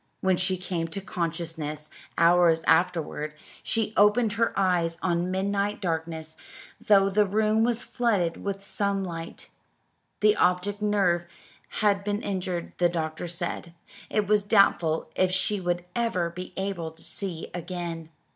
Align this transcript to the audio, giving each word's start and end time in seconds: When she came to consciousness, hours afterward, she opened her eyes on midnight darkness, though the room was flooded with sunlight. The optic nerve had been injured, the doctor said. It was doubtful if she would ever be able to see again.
When 0.21 0.35
she 0.35 0.57
came 0.57 0.87
to 0.87 0.99
consciousness, 0.99 1.87
hours 2.17 2.63
afterward, 2.63 3.35
she 3.61 3.93
opened 3.95 4.31
her 4.31 4.51
eyes 4.57 4.97
on 5.03 5.29
midnight 5.29 5.79
darkness, 5.79 6.37
though 6.83 7.07
the 7.11 7.27
room 7.27 7.63
was 7.63 7.83
flooded 7.83 8.37
with 8.43 8.63
sunlight. 8.63 9.49
The 10.21 10.35
optic 10.35 10.81
nerve 10.81 11.27
had 11.83 12.03
been 12.03 12.23
injured, 12.23 12.73
the 12.79 12.89
doctor 12.89 13.27
said. 13.27 13.75
It 14.09 14.25
was 14.25 14.43
doubtful 14.43 15.11
if 15.15 15.29
she 15.31 15.61
would 15.61 15.85
ever 15.95 16.31
be 16.31 16.53
able 16.57 16.89
to 16.89 17.03
see 17.03 17.49
again. 17.53 18.09